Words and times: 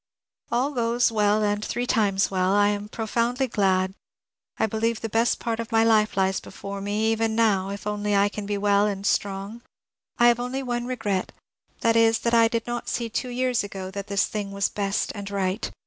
All 0.51 0.71
goes 0.71 1.11
well 1.11 1.43
and 1.43 1.63
three 1.63 1.85
times 1.85 2.31
welL 2.31 2.53
I 2.55 2.69
am 2.69 2.89
profoundly 2.89 3.45
glad. 3.47 3.93
I 4.57 4.65
believe 4.65 5.01
the 5.01 5.09
best 5.09 5.37
part 5.39 5.59
of 5.59 5.71
my 5.71 5.83
life 5.83 6.17
lies 6.17 6.39
before 6.39 6.81
me, 6.81 7.11
even 7.11 7.35
now, 7.35 7.69
if 7.69 7.85
only 7.85 8.15
I 8.15 8.27
can 8.27 8.47
be 8.47 8.57
well 8.57 8.87
and 8.87 9.05
strong. 9.05 9.61
I 10.17 10.27
have 10.29 10.39
only 10.39 10.63
one 10.63 10.87
r^rot; 10.87 11.29
that 11.81 11.95
is, 11.95 12.17
that 12.21 12.33
I 12.33 12.47
did 12.47 12.65
not 12.65 12.89
see 12.89 13.09
two 13.09 13.29
years 13.29 13.63
ago 13.63 13.91
that 13.91 14.07
this 14.07 14.25
thing 14.25 14.51
was 14.51 14.69
best 14.69 15.11
and 15.13 15.29
right. 15.29 15.69